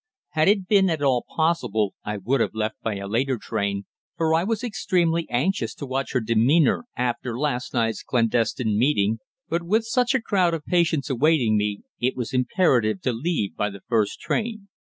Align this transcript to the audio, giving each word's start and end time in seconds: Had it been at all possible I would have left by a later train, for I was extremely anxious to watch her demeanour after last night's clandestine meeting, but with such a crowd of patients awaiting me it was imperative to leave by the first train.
Had 0.29 0.47
it 0.47 0.67
been 0.67 0.89
at 0.89 1.03
all 1.03 1.23
possible 1.35 1.93
I 2.03 2.17
would 2.17 2.41
have 2.41 2.55
left 2.55 2.81
by 2.81 2.95
a 2.95 3.07
later 3.07 3.37
train, 3.37 3.85
for 4.17 4.33
I 4.33 4.43
was 4.43 4.63
extremely 4.63 5.27
anxious 5.29 5.75
to 5.75 5.85
watch 5.85 6.13
her 6.13 6.19
demeanour 6.19 6.85
after 6.97 7.37
last 7.37 7.75
night's 7.75 8.01
clandestine 8.01 8.79
meeting, 8.79 9.19
but 9.47 9.61
with 9.61 9.85
such 9.85 10.15
a 10.15 10.19
crowd 10.19 10.55
of 10.55 10.65
patients 10.65 11.11
awaiting 11.11 11.55
me 11.55 11.81
it 11.99 12.15
was 12.15 12.33
imperative 12.33 12.99
to 13.01 13.13
leave 13.13 13.55
by 13.55 13.69
the 13.69 13.81
first 13.81 14.19
train. 14.19 14.69